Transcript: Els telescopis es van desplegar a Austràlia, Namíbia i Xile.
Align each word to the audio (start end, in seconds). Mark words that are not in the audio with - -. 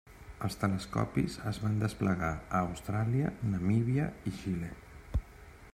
Els 0.45 0.55
telescopis 0.61 1.35
es 1.51 1.59
van 1.65 1.77
desplegar 1.83 2.31
a 2.39 2.63
Austràlia, 2.69 3.35
Namíbia 3.53 4.09
i 4.33 4.37
Xile. 4.41 4.71